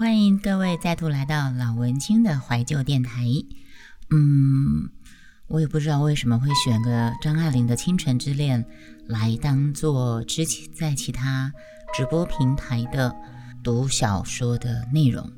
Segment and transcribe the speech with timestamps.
[0.00, 3.22] 欢迎各位再度来到老文青的怀旧电台。
[4.10, 4.88] 嗯，
[5.46, 8.64] 我也不知道为什么会选个张爱玲的《倾城之恋》
[9.06, 11.52] 来当做之前在其他
[11.94, 13.14] 直播平台的
[13.62, 15.30] 读小说的内容。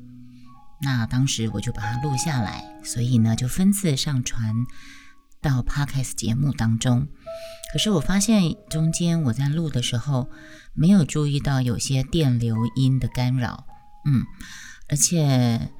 [0.81, 4.53] 那当时我就把它录下来，所以呢就分次上传
[5.41, 7.09] 到 Podcast 节目当中。
[7.73, 10.29] 可是我发现中间我在录的时候
[10.73, 13.65] 没有注意到有些电流音的干扰。
[14.05, 14.23] 嗯，
[14.89, 15.71] 而且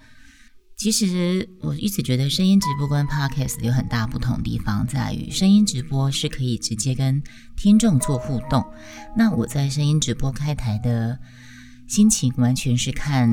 [0.77, 7.21] 其实我一直觉得声音直播跟 podcast 有很大不同地方，在于声音直播是可以直接跟
[7.55, 8.63] 听众做互动。
[9.15, 11.19] 那我在声音直播开台的
[11.87, 13.31] 心情完全是看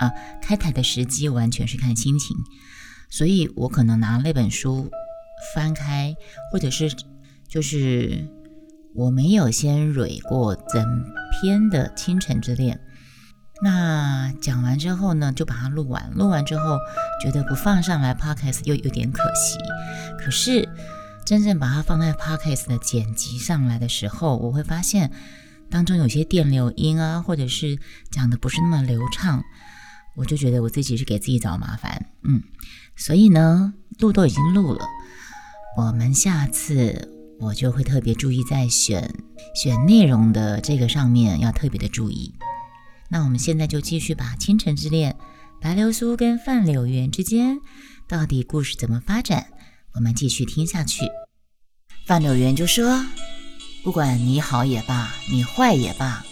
[0.00, 0.10] 啊，
[0.42, 2.36] 开台的时机完全是看心情，
[3.10, 4.90] 所以我可能拿那本书
[5.54, 6.14] 翻开，
[6.52, 6.90] 或者是
[7.48, 8.26] 就是
[8.94, 10.84] 我没有先蕊过整
[11.30, 12.76] 篇的《倾城之恋》。
[13.62, 16.10] 那讲完之后呢，就把它录完。
[16.14, 16.78] 录完之后，
[17.22, 19.58] 觉得不放上来 podcast 又有点可惜。
[20.18, 20.66] 可是
[21.26, 25.10] 真正把它放在 podcast 的剪辑上来的时候，我会发现
[25.70, 27.78] 当中有些电流音啊，或者是
[28.10, 29.42] 讲的不是那么流畅，
[30.16, 32.06] 我就觉得我自己是给自己找麻烦。
[32.24, 32.42] 嗯，
[32.96, 34.84] 所以呢，录都已经录了，
[35.76, 39.14] 我们下次我就会特别注意在选
[39.54, 42.34] 选内容的这个上面要特别的注意。
[43.12, 45.12] 那我们现在就继续把《倾城之恋》
[45.60, 47.58] 白流苏跟范柳原之间
[48.08, 49.48] 到底故事怎么发展，
[49.94, 51.02] 我们继续听下去。
[52.06, 53.04] 范柳原就说
[53.82, 56.24] ：“不管你好也罢，你坏也罢，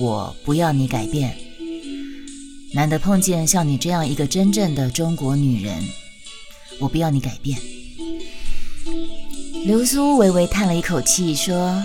[0.00, 1.38] 我不要你改变。
[2.74, 5.84] 难得碰见像你这样一个真正的中国女人，
[6.80, 7.60] 我不要你改变。”
[9.64, 11.80] 流苏微微叹了一口气说。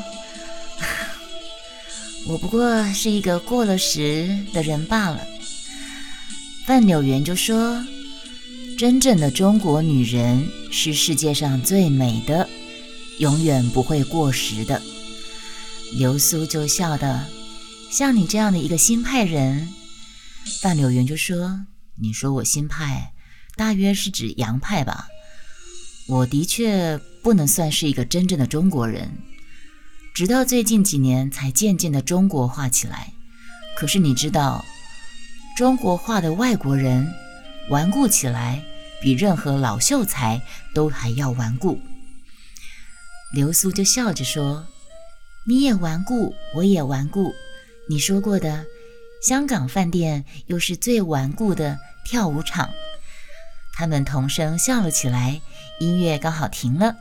[2.27, 5.25] 我不过是一个过了时的人罢了。
[6.65, 7.81] 范柳园就说
[8.77, 12.47] ：“真正的中国女人是世界上最美的，
[13.19, 14.81] 永远不会过时的。”
[15.97, 17.23] 流苏就笑道
[17.89, 19.69] ：“像你这样的一个新派人。”
[20.61, 21.65] 范柳原就说
[21.95, 23.13] ：“你说我新派，
[23.55, 25.07] 大约是指洋派吧？
[26.09, 29.09] 我的确不能算是一个真正的中国人。”
[30.17, 33.13] 直到最近几年才渐渐的中国化起来。
[33.75, 34.65] 可是你知道，
[35.55, 37.13] 中国化的外国人
[37.69, 38.63] 顽固起来，
[38.99, 40.41] 比任何老秀才
[40.73, 41.79] 都还要顽固。
[43.31, 44.65] 刘苏就笑着说
[45.45, 47.31] ：“你也顽固，我也顽固。
[47.87, 48.65] 你说过的，
[49.21, 52.71] 香港饭店又是最顽固的跳舞场。”
[53.77, 55.39] 他们同声笑了起来，
[55.79, 56.95] 音乐刚好停了。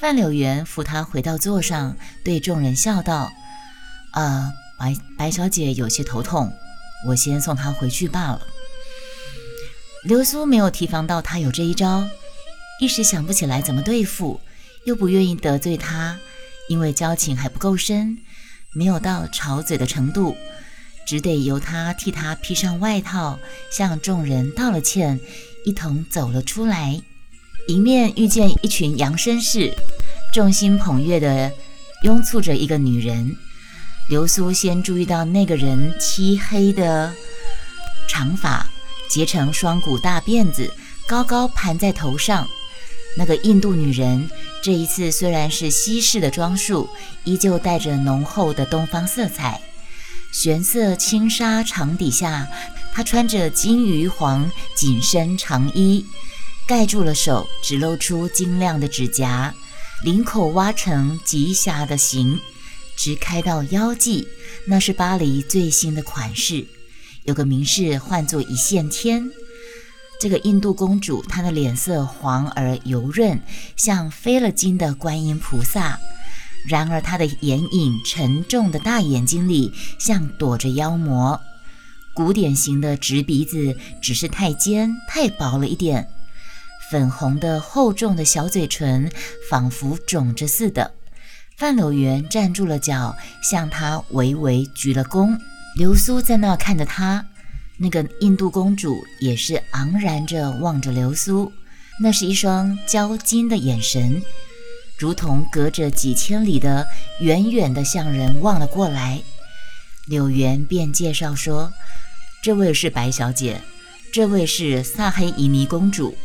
[0.00, 1.94] 范柳原扶他回到座上，
[2.24, 3.30] 对众人笑道
[4.12, 6.50] ：“啊，白白小姐有些头痛，
[7.06, 8.40] 我先送她回去罢了。”
[10.02, 12.08] 流苏没有提防到他有这一招，
[12.80, 14.40] 一时想不起来怎么对付，
[14.86, 16.18] 又不愿意得罪他，
[16.70, 18.16] 因为交情还不够深，
[18.72, 20.34] 没有到吵嘴的程度，
[21.06, 23.38] 只得由他替他披上外套，
[23.70, 25.20] 向众人道了歉，
[25.66, 27.02] 一同走了出来。
[27.70, 29.72] 迎面遇见一群洋绅士，
[30.34, 31.52] 众星捧月地
[32.02, 33.36] 拥簇着一个女人。
[34.08, 37.14] 流苏先注意到那个人漆黑的
[38.08, 38.66] 长发
[39.08, 40.74] 结成双股大辫子，
[41.06, 42.48] 高高盘在头上。
[43.16, 44.28] 那个印度女人
[44.64, 46.88] 这一次虽然是西式的装束，
[47.22, 49.60] 依旧带着浓厚的东方色彩。
[50.32, 52.48] 玄色轻纱长底下，
[52.92, 56.04] 她穿着金鱼黄紧身长衣。
[56.66, 59.54] 盖住了手，只露出晶亮的指甲，
[60.04, 62.38] 领口挖成极狭的形，
[62.96, 64.26] 直开到腰际。
[64.66, 66.64] 那是巴黎最新的款式，
[67.24, 69.30] 有个名士唤作一线天。
[70.20, 73.40] 这个印度公主，她的脸色黄而油润，
[73.74, 75.98] 像飞了金的观音菩萨。
[76.68, 81.40] 然而她的眼影沉重的大眼睛里，像躲着妖魔。
[82.12, 86.06] 古典型的直鼻子，只是太尖太薄了一点。
[86.90, 89.10] 粉红的厚重的小嘴唇
[89.48, 90.92] 仿佛肿着似的。
[91.56, 95.38] 范柳原站住了脚，向他微微鞠了躬。
[95.76, 97.24] 流苏在那看着他，
[97.78, 101.52] 那个印度公主也是昂然着望着流苏，
[102.00, 104.20] 那是一双交金的眼神，
[104.98, 106.86] 如同隔着几千里的
[107.20, 109.22] 远远的向人望了过来。
[110.06, 111.72] 柳原便介绍说
[112.42, 113.60] ：“这位是白小姐，
[114.12, 116.16] 这位是萨黑伊尼公主。”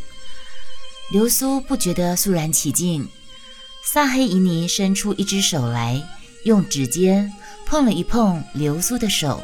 [1.15, 3.07] 流苏不觉得肃然起敬，
[3.85, 6.05] 萨黑伊尼伸出一只手来，
[6.43, 7.31] 用指尖
[7.65, 9.41] 碰了一碰流苏的手，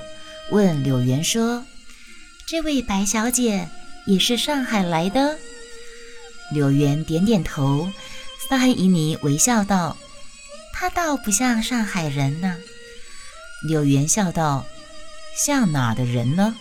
[0.49, 1.65] 问柳原说
[2.45, 3.69] ：“这位白小姐
[4.05, 5.37] 也是上海来的。
[6.53, 7.89] 柳原点点头，
[8.49, 9.95] 萨黑伊尼微笑道
[10.75, 12.57] ：“她倒不像上海人呢。”
[13.65, 14.65] 柳原笑道
[15.45, 16.53] ：“像哪的人呢？”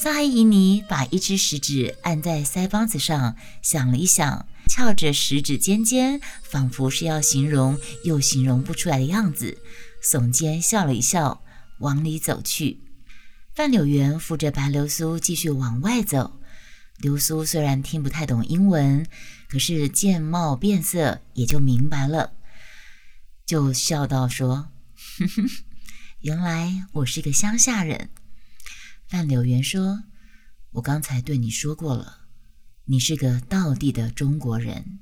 [0.00, 9.58] 萨黑伊尼把一只食指按在腮帮子上，想了一想，翘着食指尖尖，仿佛是要形容又形容不出来的样子，
[10.00, 11.42] 耸肩笑了一笑，
[11.80, 12.78] 往里走去。
[13.56, 16.38] 范柳原扶着白流苏继续往外走。
[16.98, 19.04] 流苏虽然听不太懂英文，
[19.48, 22.34] 可是见貌变色也就明白了，
[23.44, 24.68] 就笑道说
[25.18, 25.48] ：“哼哼，
[26.20, 28.10] 原来我是个乡下人。”
[29.08, 30.02] 范柳原说
[30.72, 32.26] ：“我刚才对你说过了，
[32.84, 34.98] 你是个道地的中国人，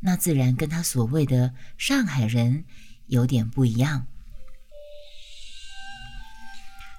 [0.00, 2.64] 那自然跟他所谓的上海人
[3.08, 4.06] 有点不一样。”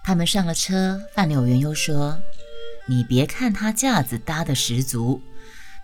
[0.05, 2.21] 他们上了车，范柳原又说
[2.87, 5.19] ：“你别看他架子搭的十足，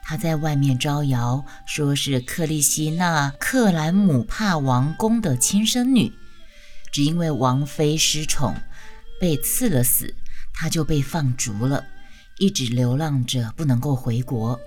[0.03, 6.13] 他在外面招摇，说是克利希纳克兰姆帕王宫的亲生女，
[6.91, 8.56] 只因为王妃失宠，
[9.19, 10.13] 被赐了死。”
[10.59, 11.86] 他就被放逐了，
[12.39, 14.59] 一直流浪着，不能够回国。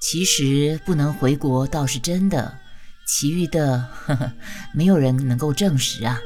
[0.00, 2.58] 其实不能回国倒是真的，
[3.06, 4.32] 其余的呵呵
[4.74, 6.20] 没有人能够证实啊。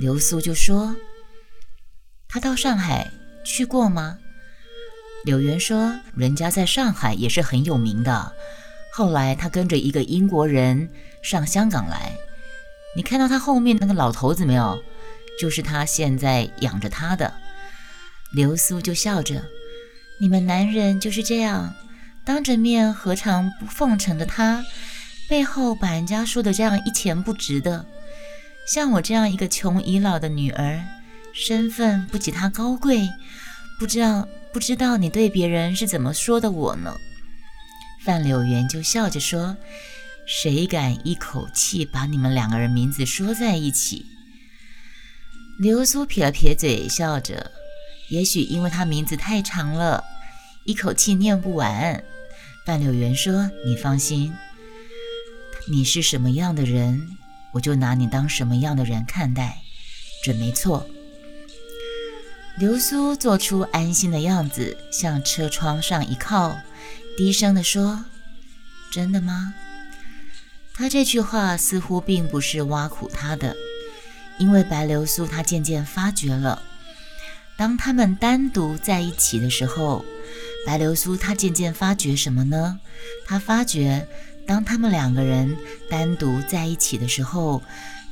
[0.00, 0.96] 流苏就说
[2.28, 3.10] ：“他到上海
[3.44, 4.18] 去过吗？”
[5.24, 8.32] 柳原说：“人家在上海也是很有名的。
[8.92, 10.88] 后来他跟着一个英国人
[11.22, 12.16] 上香港来，
[12.96, 14.82] 你看到他后面那个老头子没有？
[15.40, 17.32] 就是他现在养着他的。”
[18.32, 19.42] 流苏就笑着
[20.20, 21.74] ：“你们男人就是这样，
[22.24, 24.64] 当着面何尝不奉承的他，
[25.28, 27.86] 背后把人家说的这样一钱不值的。
[28.66, 30.84] 像我这样一个穷已老的女儿，
[31.32, 33.08] 身份不及他高贵，
[33.78, 36.94] 不知道不知道你对别人是怎么说的我呢？”
[38.04, 39.56] 范柳原就笑着说
[40.26, 44.04] ：“谁敢一口气把你们两个人名字说在一起？”
[45.60, 47.50] 流苏撇了撇嘴，笑着。
[48.08, 50.04] 也许因为他名字太长了，
[50.64, 52.02] 一口气念不完。
[52.66, 54.34] 范柳原说：“你放心，
[55.70, 57.16] 你是什么样的人，
[57.52, 59.62] 我就拿你当什么样的人看待，
[60.22, 60.86] 准没错。”
[62.58, 66.58] 流苏做出安心的样子，向车窗上一靠，
[67.16, 68.04] 低声地说
[68.92, 69.54] ：“真的吗？”
[70.74, 73.56] 他这句话似乎并不是挖苦他的，
[74.38, 76.62] 因为白流苏他渐渐发觉了。
[77.58, 80.04] 当他们单独在一起的时候，
[80.64, 82.78] 白流苏她渐渐发觉什么呢？
[83.26, 84.06] 她发觉，
[84.46, 85.56] 当他们两个人
[85.90, 87.60] 单独在一起的时候，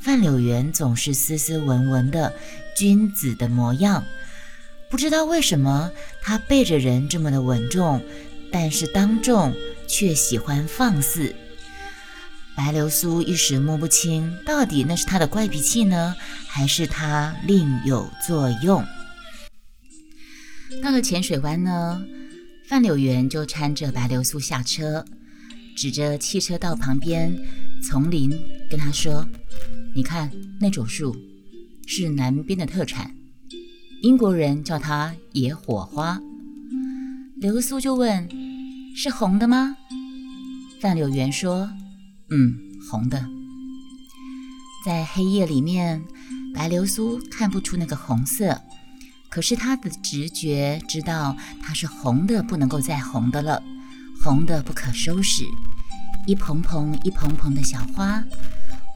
[0.03, 2.35] 范柳原总是斯斯文文的
[2.77, 4.05] 君子的模样。
[4.91, 8.03] 不知道为什么，他背着人这么的稳重，
[8.51, 9.55] 但是当众
[9.87, 11.33] 却喜欢放肆。
[12.57, 16.17] 白流苏一时摸不清，到底那是他的怪脾气呢，
[16.49, 18.85] 还是他另有作用？
[20.83, 22.05] 到了浅水湾呢，
[22.69, 25.05] 范柳原就搀着白流苏下车，
[25.77, 27.37] 指着汽车道旁边
[27.83, 28.31] 丛林
[28.71, 29.27] 跟他说
[29.95, 30.31] ：“你看
[30.61, 31.17] 那种树，
[31.87, 33.15] 是南边的特产，
[34.03, 36.21] 英国人叫它野火花。”
[37.37, 38.29] 流苏就问
[38.97, 39.77] ：“是红的吗？”
[40.81, 41.71] 范柳原说
[42.31, 42.57] ：“嗯，
[42.91, 43.27] 红的。”
[44.85, 46.03] 在黑夜里面，
[46.55, 48.61] 白流苏看不出那个红色。
[49.37, 53.63] 可是他的直觉知道它是红的，不能够再红的了，
[54.25, 55.45] 红的不可收拾。
[56.27, 58.25] 一蓬蓬、一蓬蓬的小花，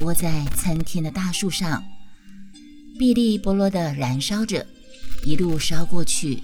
[0.01, 1.85] 窝在参天的大树上，
[2.99, 4.67] 碧绿波罗地燃烧着，
[5.27, 6.43] 一路烧过去，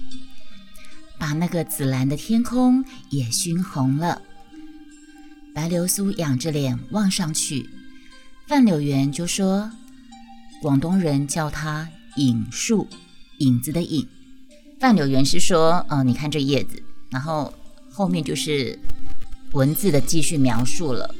[1.17, 4.21] 把那个紫蓝的天空也熏红了。
[5.55, 7.67] 白流苏仰着脸望上去，
[8.47, 9.71] 范柳原就说
[10.61, 12.87] ：“广东人叫它影树。”
[13.39, 14.07] 影子的影，
[14.79, 17.53] 范柳原是说，呃，你看这叶子，然后
[17.91, 18.77] 后面就是
[19.53, 21.13] 文字的继续描述了。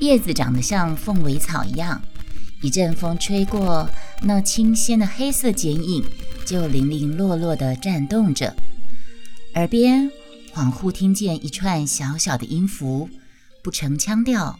[0.00, 2.02] 叶子长得像凤尾草一样，
[2.60, 3.88] 一阵风吹过，
[4.22, 6.04] 那清鲜的黑色剪影
[6.44, 8.54] 就零零落落地颤动着。
[9.54, 10.10] 耳边
[10.52, 13.08] 恍惚听见一串小小的音符，
[13.62, 14.58] 不成腔调，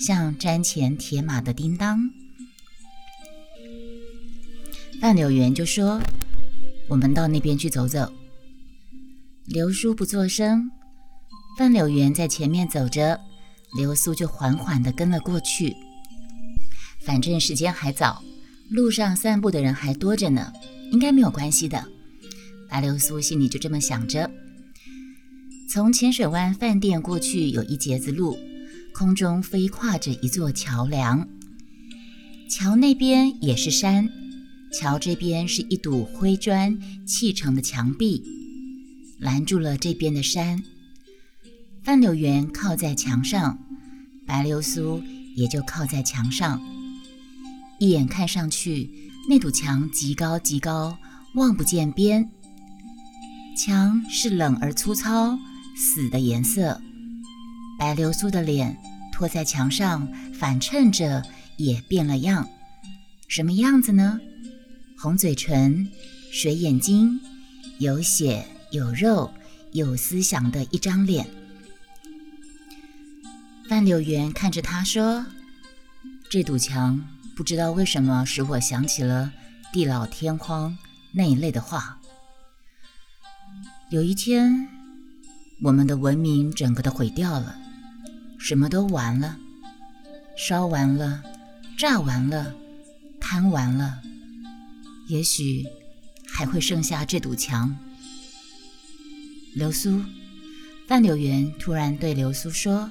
[0.00, 2.10] 像瞻前铁马的叮当。
[5.02, 6.00] 范柳原就说
[6.86, 8.08] ：“我们到那边去走走。”
[9.46, 10.70] 刘叔不作声。
[11.58, 13.18] 范柳原在前面走着，
[13.76, 15.74] 刘苏就缓缓地跟了过去。
[17.00, 18.22] 反正时间还早，
[18.70, 20.52] 路上散步的人还多着呢，
[20.92, 21.84] 应该没有关系的。
[22.70, 24.30] 白流苏心里就这么想着。
[25.68, 28.38] 从浅水湾饭店过去有一截子路，
[28.94, 31.28] 空中飞跨着一座桥梁，
[32.48, 34.08] 桥那边也是山，
[34.72, 38.22] 桥这边是一堵灰砖砌成的墙壁，
[39.18, 40.62] 拦住了这边的山。
[41.82, 43.58] 范柳园靠在墙上，
[44.26, 45.02] 白流苏
[45.36, 46.60] 也就靠在墙上，
[47.78, 48.88] 一眼看上去，
[49.28, 50.96] 那堵墙极高极高，
[51.34, 52.28] 望不见边。
[53.56, 55.38] 墙是冷而粗糙、
[55.76, 56.80] 死的颜色，
[57.78, 58.78] 白流苏的脸
[59.12, 61.22] 托在墙上，反衬着
[61.58, 62.48] 也变了样。
[63.28, 64.18] 什么样子呢？
[65.02, 65.88] 红嘴唇、
[66.30, 67.18] 水眼睛，
[67.78, 69.28] 有血有肉
[69.72, 71.28] 有思想的一张脸。
[73.68, 75.26] 范柳园看着他说
[76.30, 77.04] ：“这堵墙
[77.34, 79.32] 不知道为什么使我想起了
[79.72, 80.78] 地老天荒
[81.10, 81.98] 那一类的话。”
[83.90, 84.68] 有一天，
[85.62, 87.58] 我们的文明整个的毁掉了，
[88.38, 89.36] 什么都完了，
[90.36, 91.24] 烧完了，
[91.76, 92.54] 炸完了，
[93.20, 94.00] 贪完了，
[95.08, 95.66] 也许
[96.26, 97.76] 还会剩下这堵墙。
[99.54, 100.02] 流苏，
[100.86, 102.90] 范柳园突然对流苏说：“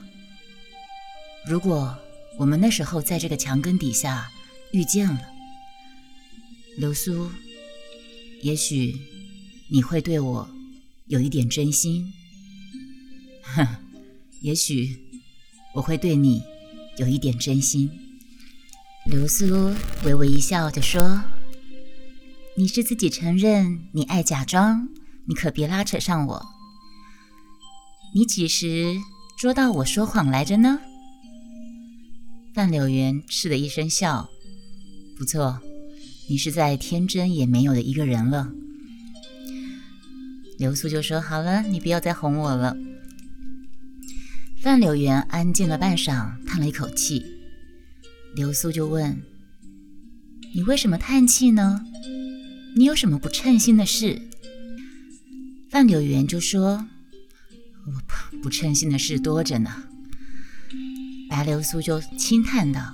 [1.47, 1.97] 如果
[2.37, 4.29] 我们那时候在这个墙根底下
[4.71, 5.21] 遇见了，
[6.77, 7.29] 流苏，
[8.41, 8.95] 也许
[9.69, 10.49] 你会对我。”
[11.07, 12.13] 有一点真心，
[13.41, 13.67] 哼，
[14.39, 14.97] 也许
[15.73, 16.41] 我会对你
[16.95, 17.91] 有一点真心。
[19.07, 19.75] 刘苏
[20.05, 21.21] 微微一笑着说
[22.57, 24.89] ：“你是自己承认你爱假装，
[25.25, 26.45] 你可别拉扯上我。
[28.13, 28.97] 你几时
[29.37, 30.79] 捉到我说谎来着呢？”
[32.53, 34.29] 范柳园嗤的一声笑
[35.17, 35.61] ：“不错，
[36.29, 38.51] 你是再天真也没有的一个人了。”
[40.59, 42.75] 刘苏就说：“好了，你不要再哄我了。”
[44.61, 47.25] 范柳园安静了半晌，叹了一口气。
[48.35, 49.23] 刘苏就问
[50.53, 51.85] ：“你为什么叹气呢？
[52.75, 54.21] 你有什么不称心的事？”
[55.69, 56.87] 范柳园就说
[57.85, 59.83] ：“我不不称心的事多着呢。”
[61.29, 62.93] 白流苏就轻叹道：“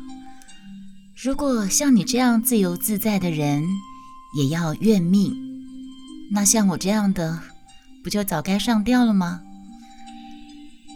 [1.21, 3.63] 如果像你这样自由自在的人
[4.37, 5.33] 也要怨命，
[6.31, 7.41] 那像我这样的……”
[8.03, 9.41] 不就早该上吊了吗？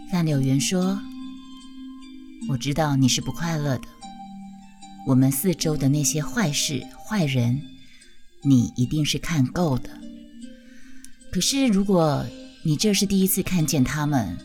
[0.10, 1.02] 范柳园说
[2.48, 3.88] ：“我知道你是不快乐的。
[5.06, 7.62] 我们四周的那些坏事、坏人，
[8.44, 9.90] 你一定是看够的。
[11.32, 12.26] 可是如果
[12.64, 14.38] 你这是第一次看见他们，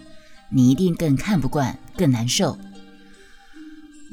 [0.50, 2.58] 你一定更看不惯，更难受。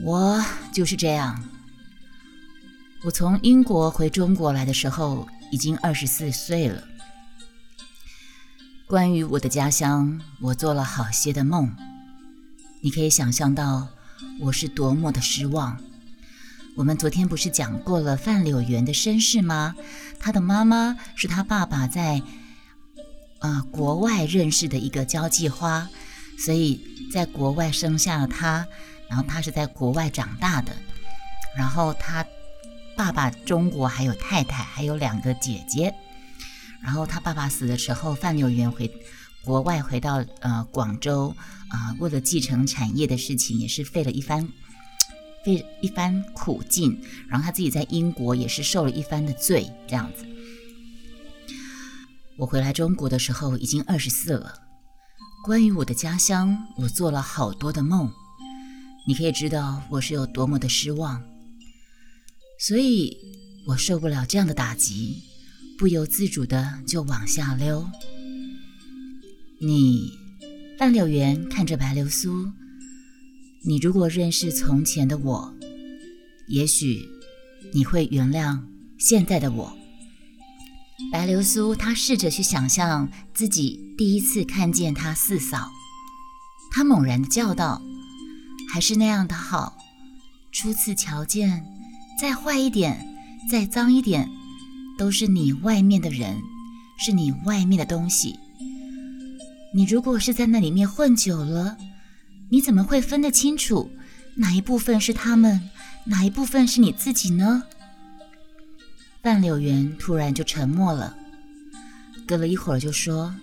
[0.03, 1.43] 我就是这样。
[3.05, 6.83] 我从英国回中国来的时候，已经二十四岁了。”
[8.87, 11.73] 关于我的家乡，我做了好些的梦。
[12.81, 13.87] 你可以想象到
[14.39, 15.79] 我是多么的失望。
[16.75, 19.75] 我们昨天不是讲过了范柳园的身世吗？
[20.19, 22.19] 他的妈妈是他爸爸在
[23.39, 25.87] 啊国外认识的一个交际花，
[26.39, 28.67] 所以在国外生下了他，
[29.07, 30.73] 然后他是在国外长大的。
[31.55, 32.25] 然后他
[32.97, 35.93] 爸爸中国还有太太，还有两个姐姐。
[36.81, 38.91] 然后他爸爸死的时候，范柳园回
[39.45, 41.35] 国外，回到呃广州
[41.69, 44.49] 啊，为了继承产业的事情，也是费了一番
[45.45, 46.99] 费一番苦劲。
[47.27, 50.25] 然后他自己在英国也是受了一番的罪，这样子。
[52.37, 54.59] 我回来中国的时候已经二十四了。
[55.45, 58.11] 关于我的家乡，我做了好多的梦，
[59.07, 61.21] 你可以知道我是有多么的失望。
[62.59, 63.17] 所以
[63.67, 65.21] 我受不了这样的打击。
[65.75, 67.85] 不由自主的就往下溜。
[69.59, 70.11] 你，
[70.77, 72.47] 范柳园看着白流苏，
[73.65, 75.53] 你如果认识从前的我，
[76.47, 77.07] 也许
[77.73, 78.59] 你会原谅
[78.97, 79.73] 现在的我。
[81.11, 85.71] 白流苏，她试着去想象自己第一次看见她四嫂，
[86.71, 87.81] 她猛然的叫道
[88.73, 89.77] ：“还是那样的好，
[90.51, 91.65] 初次瞧见，
[92.19, 93.07] 再坏一点，
[93.49, 94.29] 再脏一点。”
[94.95, 96.39] 都是你外面的人，
[96.99, 98.37] 是你外面的东西。
[99.73, 101.75] 你如果是在那里面混久了，
[102.53, 103.89] 你怎么会分得清楚
[104.35, 105.71] 哪一部分是他们，
[106.05, 107.63] 哪一部分是你自己呢？
[109.23, 111.17] 范柳园突然就沉默了，
[112.27, 113.33] 隔了一会儿就说：“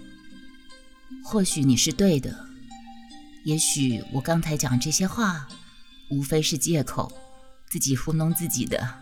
[1.26, 2.46] 或许你是对的，
[3.42, 5.48] 也许我刚才讲这些话，
[6.08, 7.12] 无非是借口，
[7.68, 8.94] 自己糊弄自己的。”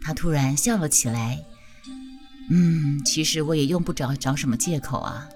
[0.00, 1.44] 他突然笑了起来，
[2.48, 5.28] 嗯，其实我也用不着找什么借口啊。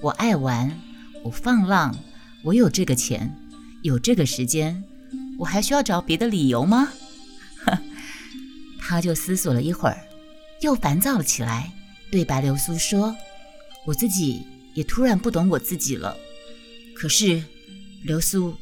[0.00, 0.78] 我爱玩，
[1.24, 1.92] 我放浪，
[2.42, 3.34] 我有这个钱，
[3.82, 4.82] 有这个时间，
[5.38, 6.90] 我还需要找别的理由吗？
[8.80, 9.98] 他就思索了一会儿，
[10.62, 11.70] 又烦躁了起来，
[12.10, 13.14] 对白流苏说
[13.86, 14.42] ：“我自己
[14.74, 16.16] 也突然不懂我自己了。
[16.94, 17.42] 可是，
[18.04, 18.54] 流苏，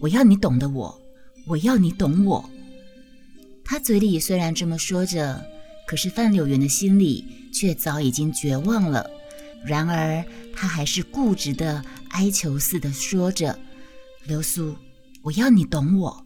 [0.00, 1.00] 我要你懂得我，
[1.46, 2.48] 我要你懂我。”
[3.64, 5.44] 他嘴里虽然这么说着，
[5.86, 9.08] 可是范柳原的心里却早已经绝望了。
[9.64, 13.58] 然而，他还是固执的哀求似的说着
[14.26, 14.76] ：“流苏，
[15.22, 16.24] 我要你懂我。”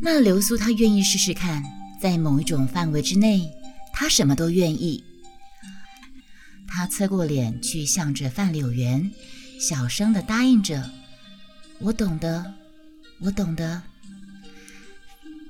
[0.00, 1.62] 那流苏他愿意试试看。
[2.00, 3.48] 在某一种范围之内，
[3.92, 5.04] 他什么都愿意。
[6.66, 9.08] 他侧过脸去向着范柳园，
[9.60, 10.90] 小声的答应着
[11.78, 12.54] ：“我懂得，
[13.20, 13.80] 我懂得。”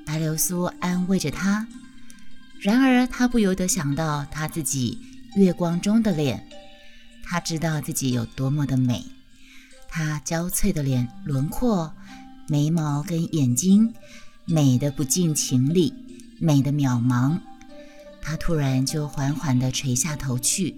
[0.04, 1.66] 白流苏安慰着他。
[2.60, 4.98] 然而，他不由得想到他自己
[5.36, 6.46] 月光中的脸，
[7.22, 9.04] 他知道自己有多么的美。
[9.88, 11.92] 他娇脆的脸轮廓、
[12.48, 13.94] 眉毛跟眼睛，
[14.44, 15.94] 美得不近情理。
[16.38, 17.38] 美的渺茫，
[18.20, 20.74] 他突然就缓缓地垂下头去。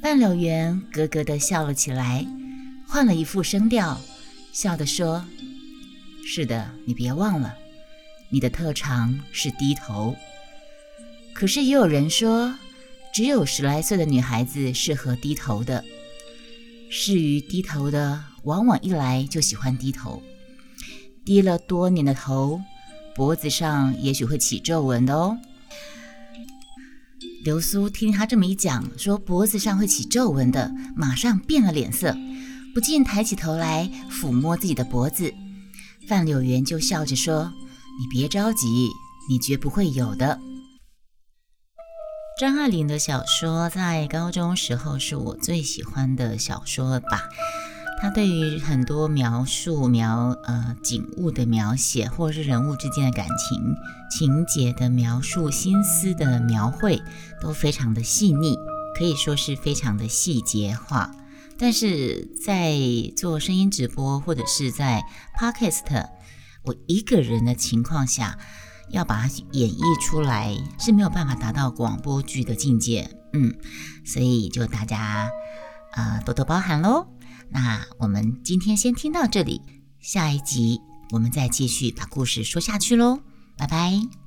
[0.00, 2.24] 半柳园咯咯地笑了起来，
[2.86, 4.00] 换了一副声调，
[4.52, 5.24] 笑地说
[6.24, 7.54] ：“是的，你别忘了，
[8.28, 10.14] 你的特长是低头。
[11.32, 12.54] 可是也有人说，
[13.14, 15.84] 只有十来岁的女孩子适合低头的。
[16.90, 20.20] 适于低头的，往往一来就喜欢低头，
[21.24, 22.60] 低了多年的头。”
[23.14, 25.38] 脖子上也许会起皱纹的哦。
[27.44, 32.16] 流苏听他这么一讲，说脖子上会起皱纹的，马上变了脸色，
[32.74, 35.32] 不禁抬起头来抚摸自己的脖子。
[36.08, 37.52] 范柳原就笑着说
[38.00, 38.88] ：“你别着急，
[39.30, 40.40] 你绝不会有的。”
[42.36, 47.28] 张爱玲的小说在高中时候是我最喜欢的小说吧。
[48.00, 53.76] 他对于很多描述描呃景物的描写，或者是人物之间的感情
[54.10, 57.00] 情节的描述、心思的描绘，
[57.40, 58.58] 都非常的细腻，
[58.98, 61.14] 可以说是非常的细节化。
[61.56, 62.76] 但是在
[63.16, 65.04] 做声音直播或者是在
[65.38, 66.08] podcast，
[66.64, 68.36] 我一个人的情况下，
[68.90, 73.08] 要把它演绎出来是没有办法达到广播剧的境界。
[73.32, 73.54] 嗯，
[74.04, 75.28] 所以就大家
[75.92, 77.06] 啊多多包涵喽。
[77.50, 79.60] 那我们今天先听到这里，
[80.00, 83.20] 下一集我们再继续把故事说下去喽，
[83.56, 84.23] 拜拜。